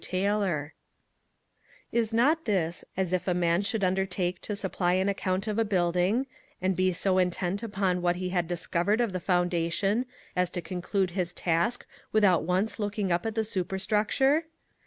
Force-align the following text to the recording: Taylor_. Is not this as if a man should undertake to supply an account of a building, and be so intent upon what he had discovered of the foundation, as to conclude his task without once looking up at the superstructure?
Taylor_. 0.03 0.71
Is 1.91 2.11
not 2.11 2.45
this 2.45 2.83
as 2.97 3.13
if 3.13 3.27
a 3.27 3.35
man 3.35 3.61
should 3.61 3.83
undertake 3.83 4.41
to 4.41 4.55
supply 4.55 4.93
an 4.93 5.07
account 5.07 5.45
of 5.45 5.59
a 5.59 5.63
building, 5.63 6.25
and 6.59 6.75
be 6.75 6.91
so 6.91 7.19
intent 7.19 7.61
upon 7.61 8.01
what 8.01 8.15
he 8.15 8.29
had 8.29 8.47
discovered 8.47 8.99
of 8.99 9.13
the 9.13 9.19
foundation, 9.19 10.07
as 10.35 10.49
to 10.49 10.59
conclude 10.59 11.11
his 11.11 11.33
task 11.33 11.85
without 12.11 12.41
once 12.41 12.79
looking 12.79 13.11
up 13.11 13.27
at 13.27 13.35
the 13.35 13.43
superstructure? 13.43 14.45